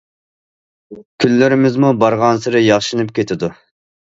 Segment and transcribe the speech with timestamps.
[1.25, 3.53] كۈنلىرىمىزمۇ بارغانسېرى ياخشىلىنىپ كېتىدۇ.